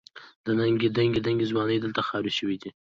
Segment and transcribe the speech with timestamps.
[0.45, 0.89] دنګې
[1.25, 2.69] دنګې ځوانۍ دلته خاورې شوې دي.